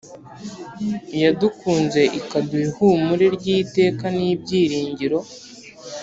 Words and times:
iyadukunze 1.15 2.01
ikaduha 2.19 2.61
ihumure 2.69 3.25
ry’iteka 3.35 4.05
n’ibyiringiro 4.17 5.19